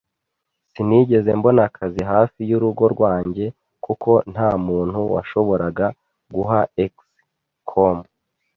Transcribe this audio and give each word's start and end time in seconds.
sinigeze 0.71 1.29
mbona 1.39 1.61
akazi 1.69 2.01
hafi 2.11 2.39
y’urugo 2.49 2.83
rwanjye 2.93 3.45
kuko 3.85 4.11
nta 4.31 4.49
muntu 4.67 4.99
washoboraga 5.13 5.85
guha 6.33 6.61
ex-con. 6.85 7.97